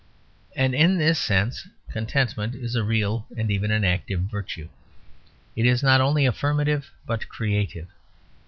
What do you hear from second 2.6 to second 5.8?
a real and even an active virtue; it